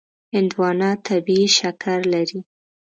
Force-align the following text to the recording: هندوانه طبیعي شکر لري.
هندوانه 0.33 0.89
طبیعي 1.07 1.47
شکر 1.57 1.99
لري. 2.13 2.39